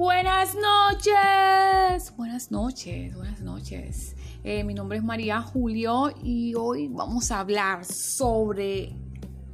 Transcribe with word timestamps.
Buenas 0.00 0.54
noches, 0.54 2.16
buenas 2.16 2.50
noches, 2.50 3.14
buenas 3.14 3.42
noches. 3.42 4.16
Eh, 4.42 4.64
mi 4.64 4.72
nombre 4.72 4.96
es 4.96 5.04
María 5.04 5.42
Julio 5.42 6.10
y 6.22 6.54
hoy 6.54 6.88
vamos 6.88 7.30
a 7.30 7.40
hablar 7.40 7.84
sobre 7.84 8.96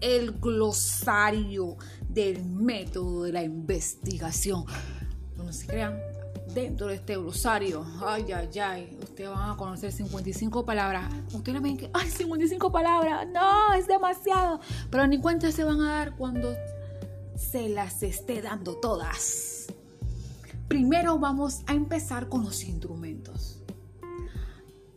el 0.01 0.39
glosario 0.39 1.77
del 2.09 2.45
método 2.45 3.25
de 3.25 3.33
la 3.33 3.43
investigación. 3.43 4.65
No 5.37 5.53
se 5.53 5.67
crean, 5.67 5.99
dentro 6.55 6.87
de 6.87 6.95
este 6.95 7.17
glosario, 7.17 7.85
ay, 8.07 8.31
ay, 8.31 8.59
ay, 8.61 8.99
ustedes 9.03 9.31
van 9.31 9.51
a 9.51 9.57
conocer 9.57 9.91
55 9.91 10.65
palabras. 10.65 11.13
Ustedes 11.35 11.61
ven 11.61 11.77
que, 11.77 11.91
ay, 11.93 12.09
55 12.09 12.71
palabras, 12.71 13.27
no, 13.33 13.75
es 13.75 13.89
demasiado. 13.89 14.61
Pero 14.93 15.09
ni 15.09 15.19
cuenta 15.19 15.51
se 15.51 15.65
van 15.65 15.81
a 15.81 15.91
dar 15.91 16.15
cuando 16.15 16.55
se 17.35 17.69
las 17.69 18.05
esté 18.05 18.43
dando 18.43 18.77
todas. 18.77 19.67
Primero 20.69 21.19
vamos 21.19 21.63
a 21.67 21.75
empezar 21.75 22.29
con 22.29 22.45
los 22.45 22.65
instrumentos. 22.65 23.63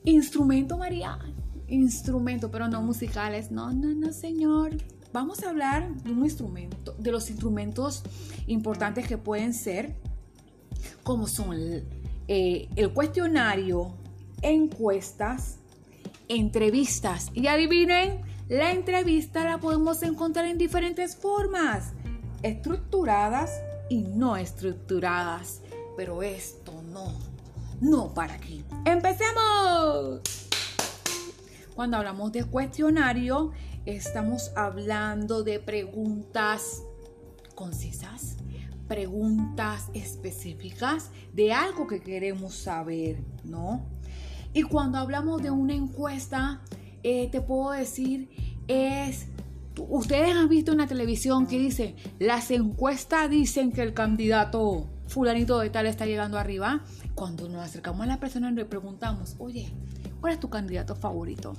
Instrumento, 0.03 0.77
María. 0.77 1.19
Instrumento, 1.67 2.49
pero 2.49 2.67
no 2.67 2.81
musicales. 2.81 3.51
No, 3.51 3.71
no, 3.71 3.93
no, 3.93 4.11
señor. 4.11 4.71
Vamos 5.13 5.43
a 5.43 5.49
hablar 5.49 5.93
de 6.03 6.11
un 6.11 6.23
instrumento, 6.23 6.93
de 6.97 7.11
los 7.11 7.29
instrumentos 7.29 8.03
importantes 8.47 9.07
que 9.07 9.17
pueden 9.17 9.53
ser, 9.53 9.95
como 11.03 11.27
son 11.27 11.53
el, 11.53 11.87
eh, 12.27 12.70
el 12.75 12.93
cuestionario, 12.93 13.95
encuestas, 14.41 15.57
entrevistas. 16.27 17.29
Y 17.33 17.47
adivinen, 17.47 18.21
la 18.47 18.71
entrevista 18.71 19.43
la 19.43 19.59
podemos 19.59 20.01
encontrar 20.01 20.45
en 20.45 20.57
diferentes 20.57 21.15
formas 21.15 21.93
estructuradas 22.41 23.51
y 23.90 24.04
no 24.04 24.37
estructuradas. 24.37 25.62
Pero 25.98 26.23
esto 26.23 26.82
no, 26.91 27.12
no 27.82 28.13
para 28.13 28.35
aquí. 28.35 28.63
¡Empecemos! 28.85 30.21
Cuando 31.76 31.98
hablamos 31.98 32.32
de 32.32 32.43
cuestionario, 32.43 33.51
estamos 33.85 34.51
hablando 34.55 35.43
de 35.43 35.60
preguntas 35.60 36.84
concisas, 37.55 38.37
preguntas 38.87 39.90
específicas 39.93 41.12
de 41.34 41.51
algo 41.54 41.87
que 41.87 42.01
queremos 42.01 42.55
saber, 42.55 43.17
¿no? 43.43 43.85
Y 44.54 44.63
cuando 44.63 44.98
hablamos 44.98 45.41
de 45.41 45.51
una 45.51 45.73
encuesta, 45.73 46.62
eh, 47.04 47.29
te 47.32 47.41
puedo 47.41 47.71
decir, 47.71 48.29
es 48.67 49.27
Ustedes 49.88 50.35
han 50.35 50.49
visto 50.49 50.72
en 50.72 50.80
la 50.80 50.88
televisión 50.88 51.48
que 51.48 51.58
dice, 51.58 51.96
las 52.20 52.52
encuestas 52.52 53.30
dicen 53.30 53.72
que 53.72 53.82
el 53.82 53.94
candidato 53.94 54.88
fulanito 55.08 55.60
de 55.60 55.70
tal 55.70 55.85
está 55.85 56.05
llegando 56.05 56.38
arriba. 56.38 56.84
Cuando 57.16 57.48
nos 57.49 57.63
acercamos 57.63 58.02
a 58.02 58.05
la 58.05 58.20
persona 58.20 58.52
y 58.52 58.55
le 58.55 58.66
preguntamos, 58.66 59.35
oye, 59.40 59.70
¿cuál 60.20 60.34
es 60.34 60.40
tu 60.40 60.50
candidato 60.50 60.96
favorito? 60.96 61.54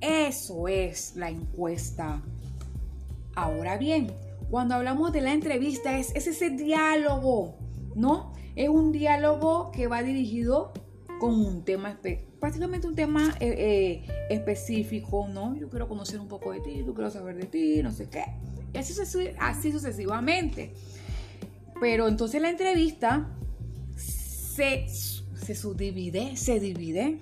Eso 0.00 0.68
es 0.68 1.16
la 1.16 1.30
encuesta. 1.30 2.22
Ahora 3.34 3.76
bien, 3.78 4.12
cuando 4.50 4.74
hablamos 4.74 5.12
de 5.12 5.20
la 5.20 5.32
entrevista 5.32 5.98
es, 5.98 6.14
es 6.14 6.26
ese 6.26 6.50
diálogo, 6.50 7.56
¿no? 7.94 8.32
Es 8.54 8.68
un 8.68 8.92
diálogo 8.92 9.70
que 9.70 9.86
va 9.86 10.02
dirigido 10.02 10.72
con 11.18 11.34
un 11.34 11.64
tema, 11.64 11.98
básicamente 12.40 12.86
un 12.86 12.94
tema 12.94 13.34
eh, 13.40 14.04
eh, 14.08 14.26
específico, 14.30 15.28
¿no? 15.28 15.56
Yo 15.56 15.68
quiero 15.68 15.88
conocer 15.88 16.20
un 16.20 16.28
poco 16.28 16.52
de 16.52 16.60
ti, 16.60 16.84
yo 16.84 16.94
quiero 16.94 17.10
saber 17.10 17.36
de 17.36 17.46
ti, 17.46 17.82
no 17.82 17.92
sé 17.92 18.08
qué. 18.08 18.24
Y 18.74 18.78
así, 18.78 18.94
así 19.38 19.72
sucesivamente. 19.72 20.72
Pero 21.80 22.08
entonces 22.08 22.40
la 22.40 22.50
entrevista 22.50 23.28
se, 23.96 24.86
se 24.88 25.54
subdivide, 25.54 26.36
se 26.36 26.60
divide 26.60 27.20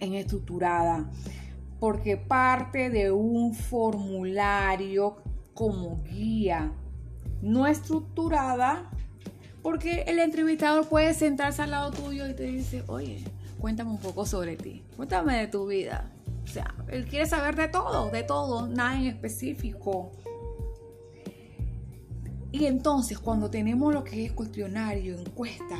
en 0.00 0.14
estructurada, 0.14 1.10
porque 1.78 2.16
parte 2.16 2.90
de 2.90 3.10
un 3.10 3.54
formulario 3.54 5.16
como 5.54 6.02
guía 6.04 6.72
no 7.42 7.66
estructurada 7.66 8.90
porque 9.62 10.02
el 10.06 10.18
entrevistador 10.18 10.88
puede 10.88 11.14
sentarse 11.14 11.62
al 11.62 11.70
lado 11.70 11.90
tuyo 11.90 12.28
y 12.28 12.34
te 12.34 12.44
dice, 12.44 12.82
oye, 12.86 13.24
cuéntame 13.58 13.90
un 13.90 13.98
poco 13.98 14.24
sobre 14.24 14.56
ti, 14.56 14.82
cuéntame 14.96 15.36
de 15.38 15.46
tu 15.48 15.66
vida. 15.66 16.10
O 16.44 16.46
sea, 16.46 16.74
él 16.88 17.06
quiere 17.06 17.26
saber 17.26 17.54
de 17.56 17.68
todo, 17.68 18.10
de 18.10 18.22
todo, 18.22 18.66
nada 18.66 18.98
en 18.98 19.06
específico. 19.06 20.12
Y 22.52 22.64
entonces 22.64 23.18
cuando 23.18 23.50
tenemos 23.50 23.94
lo 23.94 24.02
que 24.02 24.24
es 24.24 24.32
cuestionario, 24.32 25.18
encuesta 25.18 25.78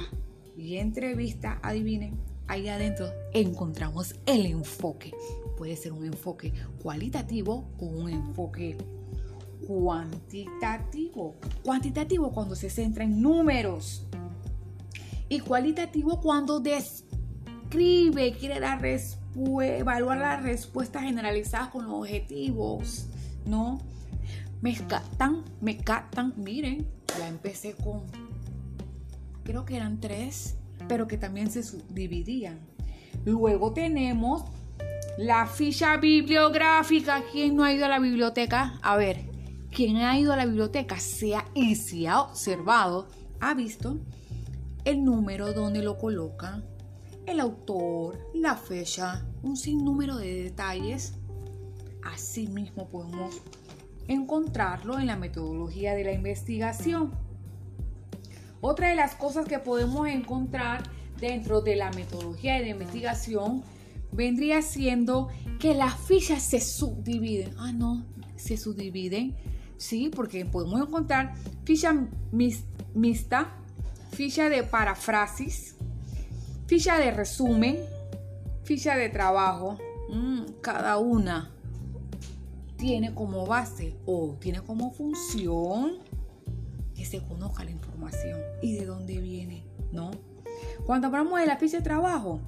y 0.57 0.77
entrevista, 0.77 1.59
adivinen, 1.63 2.21
ahí 2.47 2.69
adentro 2.69 3.11
encontramos 3.33 4.15
el 4.27 4.47
enfoque. 4.47 5.13
Puede 5.57 5.77
ser 5.77 5.93
un 5.93 6.05
enfoque 6.05 6.53
cualitativo 6.83 7.69
o 7.79 7.87
un 7.87 8.11
enfoque 8.11 8.77
cuantitativo. 9.67 11.37
Cuantitativo 11.63 12.33
cuando 12.33 12.55
se 12.55 12.71
centra 12.71 13.05
en 13.05 13.21
números. 13.21 14.07
Y 15.29 15.41
cualitativo 15.41 16.21
cuando 16.21 16.61
describe, 16.61 18.33
quiere 18.33 18.61
dar 18.61 18.81
evaluar 18.85 20.19
las 20.19 20.43
respuestas 20.43 21.05
generalizadas 21.05 21.69
con 21.69 21.85
los 21.85 21.95
objetivos, 21.95 23.07
¿no? 23.47 23.79
Me 24.61 24.75
captan, 24.75 25.45
me 25.61 25.79
captan, 25.79 26.35
miren, 26.37 26.87
ya 27.19 27.29
empecé 27.29 27.75
con, 27.75 28.03
creo 29.45 29.65
que 29.65 29.77
eran 29.77 30.01
tres, 30.01 30.57
pero 30.89 31.07
que 31.07 31.17
también 31.17 31.51
se 31.51 31.63
subdividían. 31.63 32.59
Luego 33.25 33.73
tenemos 33.73 34.45
la 35.17 35.47
ficha 35.47 35.97
bibliográfica. 35.97 37.23
¿Quién 37.31 37.57
no 37.57 37.65
ha 37.65 37.73
ido 37.73 37.87
a 37.87 37.89
la 37.89 37.99
biblioteca? 37.99 38.79
A 38.83 38.97
ver, 38.97 39.30
quien 39.71 39.97
ha 39.97 40.19
ido 40.19 40.33
a 40.33 40.37
la 40.37 40.47
biblioteca 40.47 40.99
sea, 40.99 41.47
y 41.55 41.77
se 41.77 42.09
ha 42.09 42.23
observado, 42.23 43.09
ha 43.41 43.55
visto 43.55 43.99
el 44.85 45.05
número 45.05 45.53
donde 45.53 45.83
lo 45.83 45.97
coloca, 45.97 46.63
el 47.27 47.41
autor, 47.41 48.19
la 48.35 48.57
fecha, 48.57 49.25
un 49.43 49.57
sinnúmero 49.57 50.17
de 50.17 50.45
detalles. 50.45 51.15
Asimismo 52.03 52.89
podemos 52.89 53.41
encontrarlo 54.09 54.99
en 54.99 55.07
la 55.07 55.17
metodología 55.17 55.95
de 55.95 56.05
la 56.05 56.13
investigación. 56.13 57.13
Otra 58.61 58.89
de 58.89 58.97
las 58.97 59.15
cosas 59.15 59.47
que 59.47 59.59
podemos 59.59 60.09
encontrar 60.09 60.83
dentro 61.21 61.61
de 61.61 61.77
la 61.77 61.91
metodología 61.93 62.55
de 62.55 62.63
la 62.63 62.69
investigación 62.69 63.63
vendría 64.13 64.63
siendo 64.63 65.29
que 65.61 65.75
las 65.75 65.95
fichas 65.95 66.43
se 66.43 66.61
subdividen. 66.61 67.55
Ah, 67.59 67.73
no, 67.73 68.05
se 68.37 68.57
subdividen 68.57 69.37
¿sí? 69.81 70.11
Porque 70.15 70.45
podemos 70.45 70.81
encontrar 70.81 71.35
ficha 71.65 72.07
mixta, 72.33 73.57
ficha 74.13 74.49
de 74.49 74.63
parafrasis, 74.63 75.75
ficha 76.67 76.99
de 76.99 77.11
resumen, 77.11 77.79
ficha 78.63 78.97
de 78.97 79.09
trabajo. 79.09 79.79
Mm, 80.11 80.43
cada 80.61 80.99
una 80.99 81.51
tiene 82.77 83.15
como 83.15 83.47
base 83.47 83.97
o 84.07 84.37
tiene 84.39 84.61
como 84.61 84.93
función 84.93 85.99
que 86.95 87.07
se 87.07 87.23
conozca 87.25 87.65
la 87.65 87.71
información 87.71 88.39
y 88.61 88.75
de 88.75 88.85
dónde 88.85 89.19
viene, 89.19 89.65
¿no? 89.93 90.11
Cuando 90.85 91.07
hablamos 91.07 91.41
de 91.41 91.47
la 91.47 91.57
ficha 91.57 91.79
de 91.79 91.85
trabajo, 91.85 92.41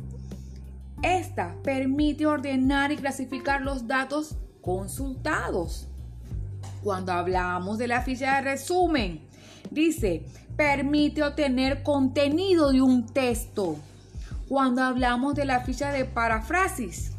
esta 1.03 1.57
permite 1.63 2.27
ordenar 2.27 2.93
y 2.93 2.97
clasificar 2.97 3.63
los 3.63 3.87
datos 3.87 4.37
consultados 4.61 5.89
cuando 6.83 7.13
hablamos 7.13 7.79
de 7.79 7.89
la 7.89 8.03
ficha 8.03 8.37
de 8.37 8.43
resumen. 8.43 9.21
Dice, 9.71 10.25
permite 10.57 11.23
obtener 11.23 11.83
contenido 11.83 12.73
de 12.73 12.83
un 12.83 13.07
texto. 13.07 13.77
Cuando 14.49 14.83
hablamos 14.83 15.35
de 15.35 15.45
la 15.45 15.61
ficha 15.61 15.93
de 15.93 16.05
parafrasis, 16.05 17.13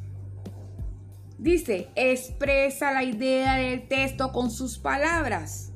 dice, 1.37 1.89
expresa 1.95 2.91
la 2.91 3.03
idea 3.03 3.55
del 3.55 3.87
texto 3.87 4.31
con 4.31 4.51
sus 4.51 4.77
palabras. 4.77 5.71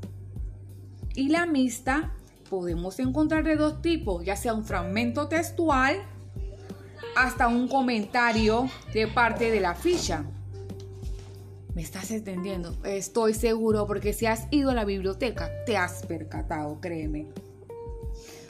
Y 1.15 1.29
la 1.29 1.47
mixta 1.47 2.11
podemos 2.49 2.99
encontrar 2.99 3.43
de 3.43 3.55
dos 3.55 3.81
tipos, 3.81 4.23
ya 4.23 4.35
sea 4.35 4.53
un 4.53 4.63
fragmento 4.63 5.27
textual 5.27 5.97
hasta 7.15 7.47
un 7.47 7.67
comentario 7.67 8.69
de 8.93 9.07
parte 9.07 9.49
de 9.49 9.59
la 9.59 9.73
ficha. 9.73 10.25
¿Me 11.77 11.83
estás 11.83 12.09
entendiendo? 12.09 12.75
Estoy 12.83 13.35
seguro 13.35 13.85
porque 13.85 14.11
si 14.11 14.25
has 14.25 14.47
ido 14.49 14.71
a 14.71 14.73
la 14.73 14.83
biblioteca 14.83 15.51
te 15.67 15.77
has 15.77 16.03
percatado, 16.07 16.81
créeme. 16.81 17.27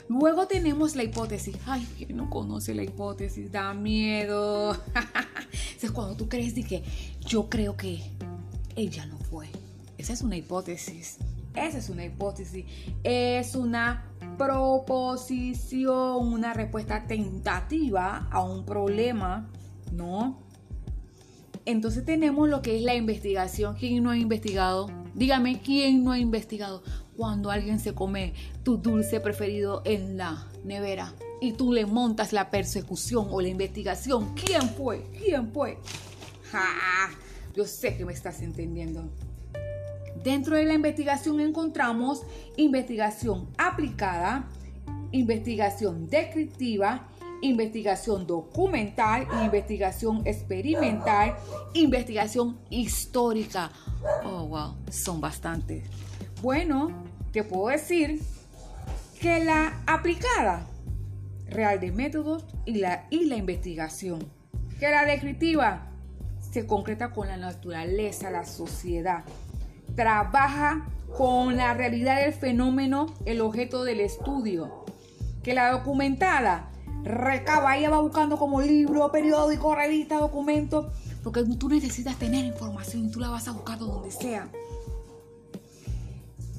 Luego 0.08 0.46
tenemos 0.46 0.96
la 0.96 1.02
hipótesis. 1.02 1.54
Ay, 1.66 1.86
¿quién 1.98 2.16
no 2.16 2.30
conoce 2.30 2.74
la 2.74 2.84
hipótesis? 2.84 3.52
Da 3.52 3.74
miedo. 3.74 4.74
es 5.82 5.90
cuando 5.90 6.16
tú 6.16 6.26
crees 6.26 6.54
que 6.54 6.82
yo 7.20 7.50
creo 7.50 7.76
que 7.76 8.00
ella 8.76 9.04
no 9.04 9.18
fue. 9.18 9.48
Esa 9.98 10.14
es 10.14 10.22
una 10.22 10.38
hipótesis. 10.38 11.18
Esa 11.54 11.76
es 11.76 11.90
una 11.90 12.06
hipótesis. 12.06 12.64
Es 13.04 13.54
una 13.54 14.10
proposición, 14.38 16.32
una 16.32 16.54
respuesta 16.54 17.06
tentativa 17.06 18.26
a 18.30 18.42
un 18.42 18.64
problema, 18.64 19.50
¿no? 19.92 20.47
Entonces 21.68 22.02
tenemos 22.02 22.48
lo 22.48 22.62
que 22.62 22.78
es 22.78 22.82
la 22.82 22.94
investigación. 22.94 23.74
¿Quién 23.74 24.02
no 24.02 24.08
ha 24.08 24.16
investigado? 24.16 24.88
Dígame, 25.14 25.60
¿quién 25.60 26.02
no 26.02 26.12
ha 26.12 26.18
investigado? 26.18 26.82
Cuando 27.14 27.50
alguien 27.50 27.78
se 27.78 27.94
come 27.94 28.32
tu 28.62 28.78
dulce 28.78 29.20
preferido 29.20 29.82
en 29.84 30.16
la 30.16 30.48
nevera 30.64 31.12
y 31.42 31.52
tú 31.52 31.74
le 31.74 31.84
montas 31.84 32.32
la 32.32 32.50
persecución 32.50 33.26
o 33.30 33.42
la 33.42 33.48
investigación. 33.48 34.34
¿Quién 34.34 34.62
fue? 34.62 35.10
¿Quién 35.22 35.52
fue? 35.52 35.76
¡Ja! 36.50 37.10
Yo 37.54 37.66
sé 37.66 37.98
que 37.98 38.06
me 38.06 38.14
estás 38.14 38.40
entendiendo. 38.40 39.04
Dentro 40.24 40.56
de 40.56 40.64
la 40.64 40.72
investigación 40.72 41.38
encontramos 41.38 42.22
investigación 42.56 43.46
aplicada, 43.58 44.48
investigación 45.12 46.08
descriptiva, 46.08 47.08
investigación 47.42 48.26
documental, 48.26 49.26
investigación 49.42 50.22
experimental, 50.26 51.36
investigación 51.74 52.58
histórica. 52.70 53.70
Oh, 54.24 54.46
wow, 54.46 54.76
son 54.90 55.20
bastantes. 55.20 55.84
Bueno, 56.42 56.90
te 57.32 57.44
puedo 57.44 57.68
decir 57.68 58.20
que 59.20 59.44
la 59.44 59.82
aplicada, 59.86 60.66
real 61.48 61.80
de 61.80 61.92
métodos 61.92 62.44
y 62.64 62.74
la, 62.74 63.06
y 63.10 63.24
la 63.24 63.36
investigación, 63.36 64.20
que 64.78 64.90
la 64.90 65.04
descriptiva 65.04 65.88
se 66.52 66.66
concreta 66.66 67.10
con 67.12 67.28
la 67.28 67.36
naturaleza, 67.36 68.30
la 68.30 68.44
sociedad, 68.44 69.24
trabaja 69.96 70.86
con 71.16 71.56
la 71.56 71.74
realidad 71.74 72.20
del 72.20 72.32
fenómeno, 72.32 73.06
el 73.24 73.40
objeto 73.40 73.84
del 73.84 74.00
estudio, 74.00 74.84
que 75.42 75.54
la 75.54 75.72
documentada 75.72 76.70
recaba, 77.08 77.76
ella 77.76 77.90
va 77.90 78.00
buscando 78.00 78.36
como 78.36 78.60
libro, 78.60 79.10
periódico, 79.10 79.74
revista, 79.74 80.18
documento, 80.18 80.92
porque 81.24 81.42
tú 81.58 81.68
necesitas 81.68 82.16
tener 82.16 82.44
información 82.44 83.06
y 83.06 83.10
tú 83.10 83.18
la 83.18 83.30
vas 83.30 83.48
a 83.48 83.52
buscar 83.52 83.78
donde 83.78 84.10
sea. 84.10 84.48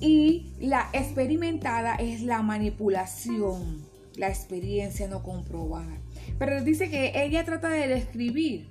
Y 0.01 0.47
la 0.59 0.89
experimentada 0.93 1.95
es 1.95 2.21
la 2.21 2.41
manipulación, 2.41 3.85
la 4.15 4.29
experiencia 4.29 5.07
no 5.07 5.21
comprobada. 5.21 5.97
Pero 6.37 6.63
dice 6.63 6.89
que 6.89 7.11
ella 7.23 7.45
trata 7.45 7.69
de 7.69 7.87
describir, 7.87 8.67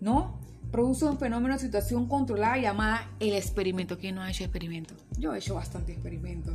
¿no? 0.00 0.35
Produce 0.76 1.06
un 1.06 1.16
fenómeno, 1.16 1.58
situación 1.58 2.06
controlada 2.06 2.58
llamada 2.58 3.10
el 3.18 3.34
experimento. 3.34 3.96
¿Quién 3.96 4.14
no 4.14 4.20
ha 4.20 4.28
hecho 4.28 4.44
experimento? 4.44 4.94
Yo 5.18 5.34
he 5.34 5.38
hecho 5.38 5.54
bastante 5.54 5.92
experimento. 5.92 6.52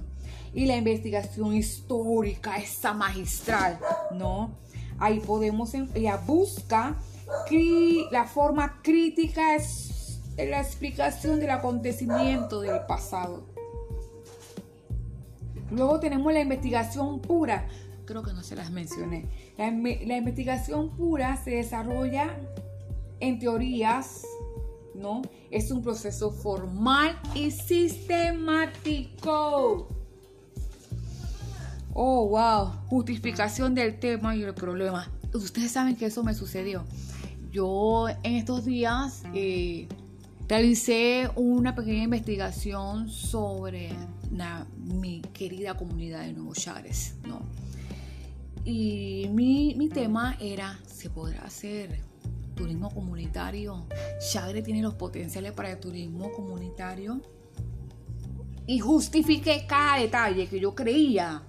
Y 0.53 0.67
la 0.67 0.75
investigación 0.75 1.55
histórica, 1.55 2.57
esa 2.57 2.93
magistral, 2.93 3.79
¿no? 4.11 4.51
Ahí 4.99 5.21
podemos, 5.21 5.73
ella 5.73 6.17
busca 6.17 6.97
la 8.11 8.25
forma 8.25 8.83
crítica, 8.83 9.55
es 9.55 10.21
la 10.37 10.61
explicación 10.61 11.39
del 11.39 11.49
acontecimiento 11.49 12.61
del 12.61 12.79
pasado. 12.87 13.47
Luego 15.71 15.99
tenemos 15.99 16.31
la 16.31 16.41
investigación 16.41 17.21
pura. 17.21 17.67
Creo 18.05 18.21
que 18.21 18.33
no 18.33 18.43
se 18.43 18.55
las 18.55 18.69
mencioné. 18.69 19.25
La 19.57 20.17
investigación 20.17 20.91
pura 20.95 21.37
se 21.37 21.55
desarrolla 21.55 22.37
en 23.21 23.39
teorías, 23.39 24.23
¿no? 24.95 25.21
Es 25.49 25.71
un 25.71 25.81
proceso 25.81 26.31
formal 26.31 27.17
y 27.33 27.51
sistemático. 27.51 29.87
Oh, 31.93 32.27
wow. 32.27 32.73
Justificación 32.87 33.73
del 33.75 33.99
tema 33.99 34.35
y 34.35 34.43
el 34.43 34.53
problema. 34.53 35.09
Ustedes 35.33 35.71
saben 35.71 35.95
que 35.95 36.07
eso 36.07 36.21
me 36.23 36.33
sucedió. 36.33 36.83
Yo 37.51 38.07
en 38.23 38.35
estos 38.35 38.65
días 38.65 39.23
eh, 39.33 39.87
realicé 40.47 41.29
una 41.35 41.75
pequeña 41.75 42.03
investigación 42.03 43.09
sobre 43.09 43.89
mi 44.77 45.21
querida 45.33 45.75
comunidad 45.75 46.21
de 46.21 46.33
Nuevo 46.33 46.53
Chávez, 46.53 47.15
¿no? 47.27 47.41
Y 48.63 49.27
mi, 49.31 49.73
mi 49.75 49.89
tema 49.89 50.37
era, 50.39 50.79
¿se 50.85 51.09
podrá 51.09 51.41
hacer 51.41 52.10
turismo 52.61 52.93
comunitario. 52.93 53.87
Chagre 54.19 54.61
tiene 54.61 54.81
los 54.81 54.93
potenciales 54.93 55.51
para 55.51 55.71
el 55.71 55.79
turismo 55.79 56.31
comunitario. 56.31 57.19
Y 58.67 58.79
justifiqué 58.79 59.65
cada 59.67 59.97
detalle 59.97 60.47
que 60.47 60.59
yo 60.59 60.75
creía 60.75 61.43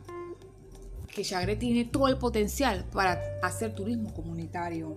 que 1.14 1.22
Chagre 1.22 1.56
tiene 1.56 1.84
todo 1.84 2.08
el 2.08 2.16
potencial 2.16 2.86
para 2.90 3.20
hacer 3.42 3.74
turismo 3.74 4.14
comunitario. 4.14 4.96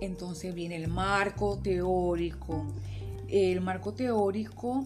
Entonces 0.00 0.52
viene 0.52 0.74
el 0.76 0.88
marco 0.88 1.58
teórico. 1.58 2.66
El 3.28 3.60
marco 3.60 3.94
teórico 3.94 4.82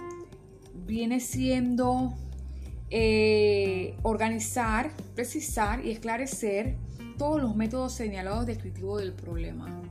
viene 0.86 1.20
siendo 1.20 2.12
eh, 2.90 3.96
organizar, 4.02 4.92
precisar 5.14 5.84
y 5.84 5.90
esclarecer 5.90 6.76
todos 7.16 7.40
los 7.40 7.56
métodos 7.56 7.94
señalados 7.94 8.44
descriptivos 8.44 9.00
del 9.00 9.14
problema. 9.14 9.82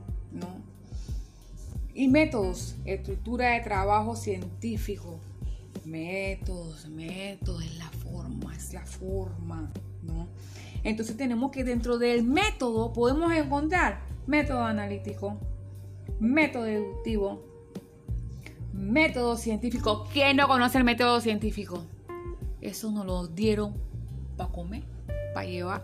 Y 1.98 2.08
métodos, 2.08 2.76
estructura 2.84 3.52
de 3.52 3.60
trabajo 3.60 4.16
científico. 4.16 5.18
Métodos, 5.86 6.90
métodos, 6.90 7.64
es 7.64 7.78
la 7.78 7.88
forma, 7.88 8.54
es 8.54 8.74
la 8.74 8.84
forma, 8.84 9.72
¿no? 10.02 10.28
Entonces 10.84 11.16
tenemos 11.16 11.50
que 11.50 11.64
dentro 11.64 11.96
del 11.96 12.22
método 12.22 12.92
podemos 12.92 13.32
encontrar 13.32 14.02
método 14.26 14.60
analítico, 14.60 15.38
método 16.20 16.64
deductivo, 16.64 17.42
método 18.74 19.38
científico. 19.38 20.06
¿Quién 20.12 20.36
no 20.36 20.48
conoce 20.48 20.76
el 20.76 20.84
método 20.84 21.22
científico? 21.22 21.82
Eso 22.60 22.90
nos 22.90 23.06
lo 23.06 23.26
dieron 23.26 23.72
para 24.36 24.52
comer, 24.52 24.84
para 25.32 25.46
llevar 25.46 25.82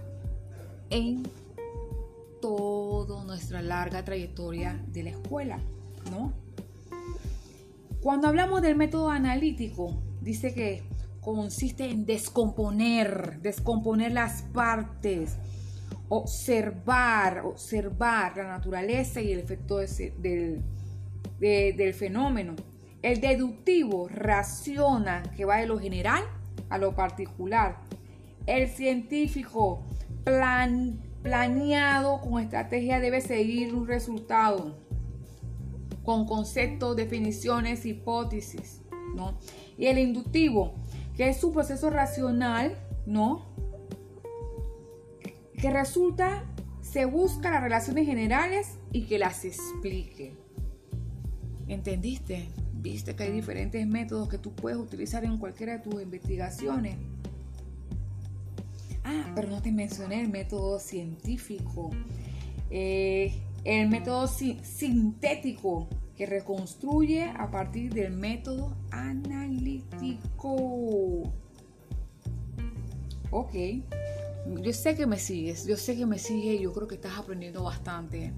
en 0.91 1.23
toda 2.43 3.25
nuestra 3.25 3.63
larga 3.63 4.05
trayectoria 4.05 4.79
de 4.89 5.05
la 5.05 5.11
escuela, 5.11 5.59
¿no? 6.11 6.33
Cuando 8.03 8.29
hablamos 8.29 8.63
del 8.63 8.77
método 8.77 9.11
analítico, 9.11 10.03
dice 10.21 10.53
que 10.53 10.83
consiste 11.21 11.89
en 11.89 12.05
descomponer, 12.05 13.39
descomponer 13.41 14.11
las 14.11 14.43
partes, 14.43 15.37
observar, 16.09 17.43
observar 17.47 18.37
la 18.37 18.49
naturaleza 18.49 19.21
y 19.21 19.33
el 19.33 19.39
efecto 19.39 19.79
del, 19.79 20.63
fenómeno. 21.95 22.57
El 23.03 23.21
deductivo 23.21 24.09
raciona 24.09 25.23
que 25.37 25.45
va 25.45 25.59
de 25.59 25.67
lo 25.67 25.79
general 25.79 26.25
a 26.71 26.79
lo 26.79 26.95
particular. 26.97 27.79
El 28.47 28.69
científico 28.69 29.85
plan, 30.25 31.01
planeado 31.23 32.21
con 32.21 32.43
estrategia 32.43 32.99
debe 32.99 33.21
seguir 33.21 33.75
un 33.75 33.87
resultado 33.87 34.77
con 36.05 36.27
conceptos, 36.27 36.97
definiciones, 36.97 37.87
hipótesis, 37.87 38.81
¿no? 39.15 39.39
Y 39.79 39.87
el 39.87 39.99
inductivo, 39.99 40.75
que 41.17 41.29
es 41.29 41.39
su 41.39 41.53
proceso 41.53 41.91
racional, 41.91 42.77
¿no? 43.07 43.47
Que 45.55 45.71
resulta, 45.71 46.45
se 46.81 47.05
busca 47.05 47.51
las 47.51 47.63
relaciones 47.63 48.07
generales 48.07 48.79
y 48.93 49.03
que 49.03 49.19
las 49.19 49.45
explique. 49.45 50.35
¿Entendiste? 51.69 52.49
Viste 52.75 53.15
que 53.15 53.23
hay 53.23 53.33
diferentes 53.33 53.87
métodos 53.87 54.29
que 54.29 54.39
tú 54.39 54.53
puedes 54.53 54.79
utilizar 54.79 55.25
en 55.25 55.39
cualquiera 55.39 55.75
de 55.75 55.79
tus 55.79 56.03
investigaciones 56.03 56.97
Ah, 59.05 59.33
pero 59.35 59.49
no 59.49 59.61
te 59.61 59.73
mencioné 59.73 60.21
el 60.21 60.29
método 60.29 60.79
científico. 60.79 61.91
Eh, 62.71 63.35
el 63.65 63.89
método 63.89 64.27
sintético 64.27 65.89
que 66.17 66.27
reconstruye 66.27 67.25
a 67.25 67.51
partir 67.51 67.93
del 67.95 68.13
método 68.13 68.77
analítico. 68.91 70.55
Ok. 73.31 73.55
Yo 74.61 74.73
sé 74.73 74.97
que 74.97 75.07
me 75.07 75.19
sigues, 75.19 75.67
yo 75.67 75.77
sé 75.77 75.97
que 75.97 76.05
me 76.05 76.19
sigues 76.19 76.61
yo 76.61 76.73
creo 76.73 76.89
que 76.89 76.97
estás 76.97 77.17
aprendiendo 77.17 77.63
bastante. 77.63 78.33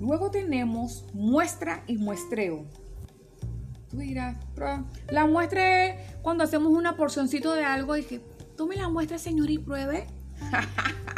Luego 0.00 0.30
tenemos 0.30 1.06
muestra 1.14 1.82
y 1.86 1.96
muestreo. 1.96 2.66
Tú 3.90 3.98
dirás, 3.98 4.36
la 5.10 5.26
muestra 5.26 5.86
es 5.86 6.16
cuando 6.22 6.44
hacemos 6.44 6.72
una 6.72 6.96
porcioncito 6.96 7.52
de 7.54 7.64
algo 7.64 7.96
y 7.96 8.04
que 8.04 8.20
me 8.66 8.76
la 8.76 8.88
muestra, 8.88 9.18
señor, 9.18 9.50
y 9.50 9.58
pruebe. 9.58 10.06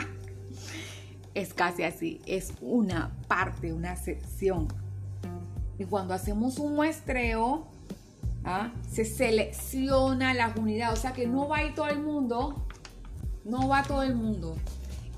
es 1.35 1.53
casi 1.53 1.83
así, 1.83 2.21
es 2.27 2.53
una 2.61 3.11
parte, 3.29 3.73
una 3.73 3.97
sección. 3.97 4.69
Y 5.79 5.85
cuando 5.85 6.15
hacemos 6.15 6.59
un 6.59 6.77
muestreo, 6.77 7.67
¿ah? 8.45 8.73
se 8.89 9.05
selecciona 9.05 10.35
las 10.35 10.57
unidades. 10.57 10.99
O 10.99 11.03
sea 11.03 11.13
que 11.13 11.27
no 11.27 11.49
va 11.49 11.59
a 11.59 11.65
ir 11.65 11.75
todo 11.75 11.89
el 11.89 12.01
mundo. 12.01 12.67
No 13.45 13.69
va 13.69 13.83
todo 13.83 14.03
el 14.03 14.15
mundo. 14.15 14.57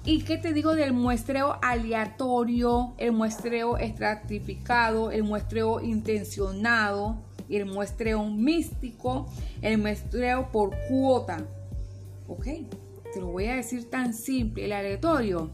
¿Y 0.05 0.23
qué 0.23 0.39
te 0.39 0.53
digo 0.53 0.75
del 0.75 0.93
muestreo 0.93 1.59
aleatorio, 1.63 2.95
el 2.97 3.13
muestreo 3.13 3.77
estratificado, 3.77 5.11
el 5.11 5.25
muestreo 5.25 5.81
intencionado, 5.81 7.17
el 7.49 7.67
muestreo 7.67 8.25
místico, 8.25 9.27
el 9.63 9.79
muestreo 9.79 10.51
por 10.53 10.77
cuota? 10.89 11.45
Ok, 12.29 12.45
te 13.13 13.21
lo 13.21 13.27
voy 13.27 13.47
a 13.47 13.57
decir 13.57 13.91
tan 13.91 14.15
simple, 14.15 14.67
el 14.67 14.73
aleatorio. 14.73 15.51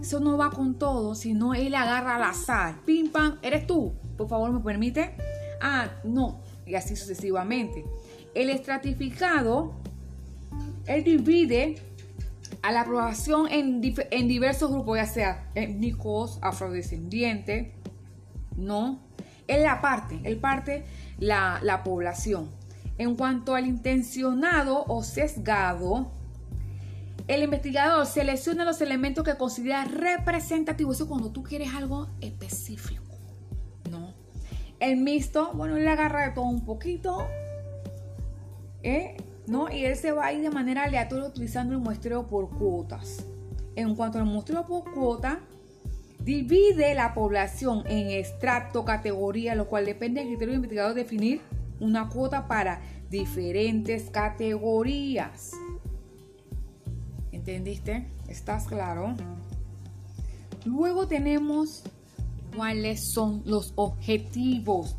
Eso 0.00 0.20
no 0.20 0.36
va 0.36 0.50
con 0.50 0.78
todo, 0.78 1.14
sino 1.14 1.54
él 1.54 1.74
agarra 1.74 2.16
al 2.16 2.22
azar. 2.22 2.76
Pim 2.84 3.10
pam, 3.10 3.38
eres 3.42 3.66
tú. 3.66 3.94
Por 4.16 4.28
favor, 4.28 4.52
¿me 4.52 4.60
permite? 4.60 5.14
Ah, 5.60 5.88
no. 6.04 6.40
Y 6.66 6.74
así 6.74 6.96
sucesivamente. 6.96 7.84
El 8.34 8.50
estratificado, 8.50 9.74
él 10.86 11.04
divide 11.04 11.76
a 12.62 12.72
la 12.72 12.82
aprobación 12.82 13.48
en, 13.50 13.80
diversos 13.80 14.70
grupos, 14.70 14.98
ya 14.98 15.06
sea 15.06 15.50
étnicos, 15.54 16.38
afrodescendientes, 16.42 17.68
¿no? 18.56 19.00
En 19.48 19.62
la 19.62 19.80
parte, 19.80 20.20
él 20.24 20.38
parte 20.38 20.84
la 21.18 21.82
población. 21.84 22.50
En 22.98 23.14
cuanto 23.14 23.54
al 23.54 23.66
intencionado 23.66 24.84
o 24.88 25.02
sesgado, 25.02 26.10
el 27.28 27.42
investigador 27.42 28.06
selecciona 28.06 28.64
los 28.64 28.80
elementos 28.80 29.24
que 29.24 29.36
considera 29.36 29.84
representativos. 29.84 30.96
Eso 30.96 31.08
cuando 31.08 31.32
tú 31.32 31.42
quieres 31.42 31.74
algo 31.74 32.08
específico, 32.20 33.02
¿no? 33.90 34.14
El 34.78 34.98
mixto, 34.98 35.52
bueno, 35.54 35.76
él 35.76 35.88
agarra 35.88 36.28
de 36.28 36.34
todo 36.34 36.44
un 36.44 36.64
poquito, 36.64 37.26
¿eh? 38.82 39.16
¿no? 39.46 39.70
Y 39.70 39.84
él 39.84 39.96
se 39.96 40.12
va 40.12 40.26
a 40.26 40.32
ir 40.32 40.42
de 40.42 40.50
manera 40.50 40.84
aleatoria 40.84 41.26
utilizando 41.26 41.74
el 41.74 41.80
muestreo 41.80 42.26
por 42.26 42.50
cuotas. 42.50 43.24
En 43.74 43.94
cuanto 43.94 44.18
al 44.18 44.24
muestreo 44.24 44.66
por 44.66 44.92
cuota, 44.92 45.40
divide 46.20 46.94
la 46.94 47.12
población 47.12 47.84
en 47.86 48.10
extracto, 48.10 48.84
categoría, 48.84 49.54
lo 49.54 49.68
cual 49.68 49.86
depende 49.86 50.20
del 50.20 50.28
criterio 50.28 50.52
del 50.52 50.56
investigador 50.56 50.94
definir 50.94 51.40
una 51.80 52.08
cuota 52.08 52.46
para 52.46 52.80
diferentes 53.10 54.10
categorías. 54.10 55.52
¿Entendiste? 57.46 58.04
¿Estás 58.26 58.66
claro? 58.66 59.14
Luego 60.64 61.06
tenemos 61.06 61.84
cuáles 62.56 63.12
son 63.12 63.42
los 63.46 63.72
objetivos. 63.76 64.96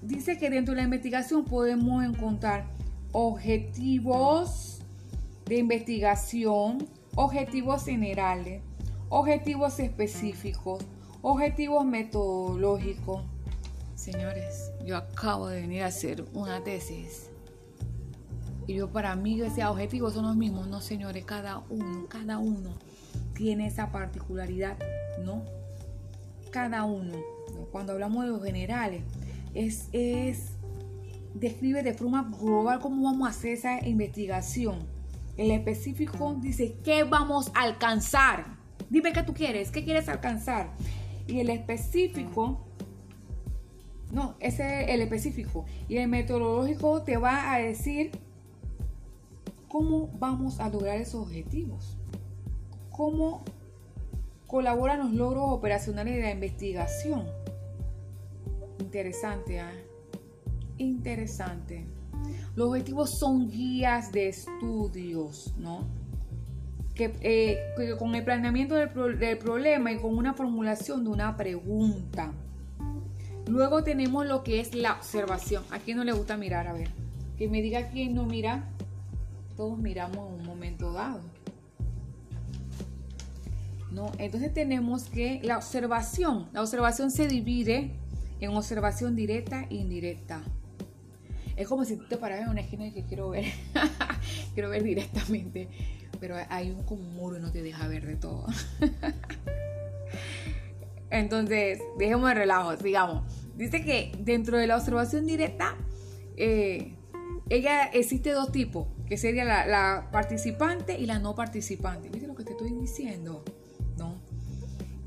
Dice 0.00 0.38
que 0.38 0.50
dentro 0.50 0.72
de 0.72 0.82
la 0.82 0.84
investigación 0.84 1.44
podemos 1.44 2.04
encontrar 2.04 2.66
objetivos 3.10 4.82
de 5.46 5.56
investigación, 5.56 6.86
objetivos 7.16 7.84
generales, 7.84 8.62
objetivos 9.08 9.80
específicos, 9.80 10.80
objetivos 11.22 11.84
metodológicos. 11.84 13.24
Señores, 13.96 14.70
yo 14.84 14.96
acabo 14.96 15.48
de 15.48 15.62
venir 15.62 15.82
a 15.82 15.86
hacer 15.86 16.24
una 16.34 16.62
tesis. 16.62 17.30
Y 18.66 18.74
yo 18.74 18.90
para 18.90 19.14
mí 19.16 19.40
ese 19.40 19.64
objetivos 19.64 20.14
son 20.14 20.26
los 20.26 20.36
mismos. 20.36 20.68
No, 20.68 20.80
señores, 20.80 21.24
cada 21.24 21.58
uno, 21.68 22.06
cada 22.08 22.38
uno 22.38 22.70
tiene 23.34 23.66
esa 23.66 23.90
particularidad, 23.90 24.76
¿no? 25.24 25.42
Cada 26.50 26.84
uno. 26.84 27.12
Cuando 27.70 27.92
hablamos 27.92 28.24
de 28.24 28.30
los 28.30 28.42
generales, 28.42 29.02
es, 29.54 29.88
es 29.92 30.52
describe 31.34 31.82
de 31.82 31.92
forma 31.94 32.30
global 32.40 32.78
cómo 32.80 33.04
vamos 33.04 33.26
a 33.26 33.30
hacer 33.30 33.52
esa 33.52 33.86
investigación. 33.86 34.78
El 35.36 35.50
específico 35.50 36.36
dice 36.40 36.76
qué 36.84 37.04
vamos 37.04 37.50
a 37.54 37.62
alcanzar. 37.62 38.56
Dime 38.88 39.12
qué 39.12 39.22
tú 39.22 39.34
quieres, 39.34 39.70
qué 39.70 39.84
quieres 39.84 40.08
alcanzar. 40.08 40.70
Y 41.26 41.40
el 41.40 41.50
específico, 41.50 42.64
no, 44.12 44.36
ese 44.38 44.84
es 44.84 44.90
el 44.90 45.02
específico. 45.02 45.64
Y 45.88 45.96
el 45.96 46.08
metodológico 46.08 47.02
te 47.02 47.16
va 47.16 47.52
a 47.52 47.58
decir 47.58 48.12
cómo 49.74 50.08
vamos 50.20 50.60
a 50.60 50.68
lograr 50.68 50.98
esos 50.98 51.26
objetivos. 51.26 51.96
Cómo 52.90 53.42
colaboran 54.46 55.00
los 55.00 55.12
logros 55.14 55.46
operacionales 55.48 56.14
de 56.14 56.22
la 56.22 56.30
investigación. 56.30 57.24
Interesante, 58.78 59.58
¿eh? 59.58 59.64
interesante. 60.78 61.86
Los 62.54 62.68
objetivos 62.68 63.18
son 63.18 63.50
guías 63.50 64.12
de 64.12 64.28
estudios, 64.28 65.52
¿no? 65.58 65.88
Que, 66.94 67.12
eh, 67.22 67.96
con 67.98 68.14
el 68.14 68.22
planeamiento 68.22 68.76
del, 68.76 69.18
del, 69.18 69.38
problema 69.38 69.90
y 69.90 69.98
con 69.98 70.16
una 70.16 70.34
formulación 70.34 71.02
de 71.02 71.10
una 71.10 71.36
pregunta. 71.36 72.32
Luego 73.48 73.82
tenemos 73.82 74.24
lo 74.24 74.44
que 74.44 74.60
es 74.60 74.72
la 74.72 74.92
observación. 74.92 75.64
¿A 75.72 75.80
quién 75.80 75.96
no 75.96 76.04
le 76.04 76.12
gusta 76.12 76.36
mirar? 76.36 76.68
A 76.68 76.72
ver, 76.74 76.90
que 77.36 77.48
me 77.48 77.60
diga 77.60 77.88
quién 77.88 78.14
no 78.14 78.24
mira. 78.24 78.70
Todos 79.56 79.78
miramos 79.78 80.16
en 80.16 80.40
un 80.40 80.46
momento 80.46 80.92
dado. 80.92 81.20
¿No? 83.92 84.10
Entonces 84.18 84.52
tenemos 84.52 85.04
que 85.04 85.40
la 85.44 85.56
observación, 85.56 86.48
la 86.52 86.62
observación 86.62 87.10
se 87.10 87.28
divide 87.28 87.92
en 88.40 88.50
observación 88.50 89.14
directa 89.14 89.66
e 89.70 89.76
indirecta. 89.76 90.42
Es 91.56 91.68
como 91.68 91.84
si 91.84 91.96
tú 91.96 92.04
te 92.08 92.16
paras 92.16 92.40
en 92.40 92.48
una 92.48 92.62
esquina 92.62 92.86
y 92.86 92.92
que 92.92 93.04
quiero 93.04 93.30
ver, 93.30 93.44
quiero 94.54 94.70
ver 94.70 94.82
directamente, 94.82 95.68
pero 96.18 96.36
hay 96.48 96.70
un 96.70 96.82
como 96.82 97.02
muro 97.02 97.36
y 97.36 97.40
no 97.40 97.52
te 97.52 97.62
deja 97.62 97.86
ver 97.86 98.06
de 98.06 98.16
todo. 98.16 98.46
Entonces, 101.10 101.80
dejemos 101.96 102.28
de 102.28 102.34
relajo, 102.34 102.76
digamos. 102.76 103.22
Dice 103.56 103.84
que 103.84 104.10
dentro 104.18 104.58
de 104.58 104.66
la 104.66 104.76
observación 104.76 105.26
directa, 105.26 105.76
eh, 106.36 106.96
ella 107.48 107.84
existe 107.84 108.32
dos 108.32 108.50
tipos, 108.50 108.88
que 109.08 109.16
sería 109.16 109.44
la, 109.44 110.08
participante 110.10 110.98
y 110.98 111.06
la 111.06 111.18
no 111.18 111.34
participante. 111.34 112.08
¿Viste 112.08 112.26
lo 112.26 112.34
que 112.34 112.44
te 112.44 112.52
estoy 112.52 112.72
diciendo? 112.72 113.44
¿No? 113.98 114.16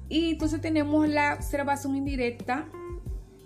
Y 0.09 0.31
entonces 0.31 0.61
tenemos 0.61 1.07
la 1.07 1.33
observación 1.33 1.95
indirecta, 1.95 2.67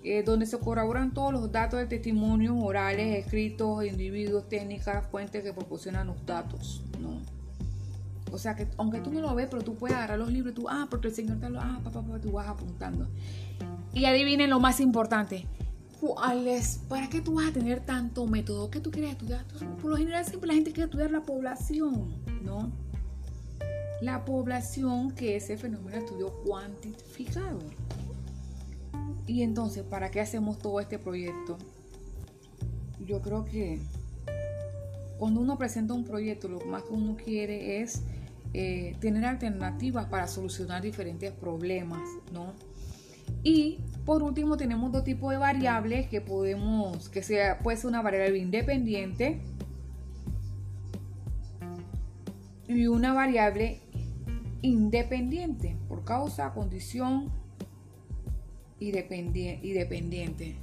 eh, 0.04 0.24
donde 0.24 0.46
se 0.46 0.58
corroboran 0.60 1.14
todos 1.14 1.32
los 1.32 1.52
datos 1.52 1.80
de 1.80 1.86
testimonios 1.86 2.56
orales, 2.60 3.24
escritos, 3.24 3.86
individuos, 3.86 4.50
técnicas, 4.50 5.06
fuentes 5.08 5.44
que 5.44 5.54
proporcionan 5.54 6.08
los 6.08 6.26
datos, 6.26 6.84
¿no? 7.00 7.22
O 8.32 8.38
sea 8.38 8.56
que 8.56 8.68
aunque 8.78 9.00
tú 9.02 9.12
no 9.12 9.22
lo 9.22 9.36
ves, 9.36 9.48
pero 9.50 9.62
tú 9.62 9.76
puedes 9.76 9.96
agarrar 9.96 10.18
los 10.18 10.32
libros 10.32 10.54
tú, 10.54 10.68
ah, 10.70 10.88
porque 10.90 11.10
el 11.10 11.14
Señor 11.14 11.40
te 11.40 11.50
lo, 11.50 11.60
ah, 11.60 11.80
papá, 11.84 12.02
papá, 12.02 12.20
tú 12.20 12.32
vas 12.32 12.48
apuntando. 12.48 13.08
Y 13.94 14.06
adivinen 14.06 14.50
lo 14.50 14.60
más 14.60 14.80
importante. 14.80 15.46
¿Para 16.90 17.10
qué 17.10 17.22
tú 17.22 17.36
vas 17.36 17.50
a 17.50 17.54
tener 17.54 17.86
tanto 17.86 18.26
método? 18.26 18.72
¿Qué 18.72 18.80
tú 18.80 18.90
quieres 18.90 19.12
estudiar? 19.12 19.46
Por 19.82 19.92
lo 19.92 19.98
general 19.98 20.26
siempre 20.26 20.48
la 20.48 20.56
gente 20.56 20.72
quiere 20.72 20.86
estudiar 20.86 21.12
la 21.12 21.22
población, 21.22 22.08
¿no? 22.44 22.72
La 24.02 24.26
población 24.26 25.12
que 25.12 25.36
ese 25.36 25.58
fenómeno 25.58 25.98
estudio 25.98 26.34
cuantificado. 26.44 27.60
Y 29.28 29.44
entonces, 29.44 29.84
¿para 29.84 30.10
qué 30.10 30.20
hacemos 30.22 30.58
todo 30.58 30.80
este 30.80 30.98
proyecto? 30.98 31.58
Yo 33.06 33.22
creo 33.22 33.46
que 33.46 33.80
cuando 35.20 35.40
uno 35.40 35.58
presenta 35.58 35.94
un 35.94 36.04
proyecto, 36.04 36.48
lo 36.48 36.60
más 36.66 36.84
que 36.84 36.94
uno 36.94 37.16
quiere 37.16 37.82
es 37.82 38.02
eh, 38.54 38.96
tener 39.00 39.24
alternativas 39.26 40.08
para 40.08 40.28
solucionar 40.28 40.82
diferentes 40.82 41.32
problemas, 41.32 42.02
¿no? 42.34 42.54
Y 43.44 43.80
por 44.06 44.24
último 44.24 44.58
tenemos 44.58 44.92
dos 44.92 45.04
tipos 45.04 45.32
de 45.32 45.38
variables 45.38 46.08
que 46.08 46.22
podemos, 46.22 47.10
que 47.10 47.24
sea, 47.24 47.60
puede 47.60 47.78
ser 47.78 47.88
una 47.88 48.02
variable 48.02 48.38
independiente 48.38 49.42
y 52.68 52.88
una 52.88 53.14
variable 53.14 53.82
independiente 54.62 55.76
por 55.88 56.04
causa, 56.04 56.54
condición 56.54 57.32
y, 58.80 58.92
dependiente. 58.92 60.56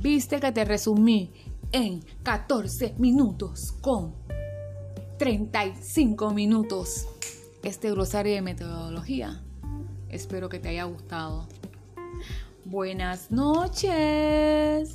Viste 0.00 0.40
que 0.40 0.52
te 0.52 0.64
resumí 0.64 1.30
en 1.72 2.02
14 2.22 2.94
minutos 2.98 3.72
con 3.80 4.14
35 5.18 6.30
minutos 6.30 7.06
este 7.62 7.90
glosario 7.90 8.34
de 8.34 8.42
metodología. 8.42 9.42
Espero 10.14 10.48
que 10.48 10.60
te 10.60 10.68
haya 10.68 10.84
gustado. 10.84 11.48
Buenas 12.64 13.32
noches. 13.32 14.94